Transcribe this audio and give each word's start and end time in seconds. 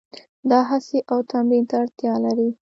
دا 0.49 0.59
هڅې 0.69 0.99
او 1.11 1.19
تمرین 1.31 1.63
ته 1.69 1.75
اړتیا 1.83 2.13
لري. 2.23 2.49